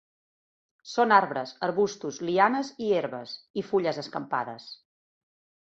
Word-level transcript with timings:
Són 0.91 1.13
arbres, 1.17 1.51
arbustos, 1.67 2.17
lianes 2.29 2.73
i 2.87 2.89
herbes. 2.97 3.37
I 3.63 3.67
fulles 3.71 4.03
escampades. 4.07 4.69